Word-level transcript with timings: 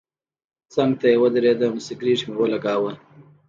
څنګ 0.73 0.91
ته 0.99 1.05
یې 1.11 1.17
ودرېدم 1.21 1.73
سګرټ 1.85 2.21
مې 2.27 2.35
ولګاوه. 2.39 2.93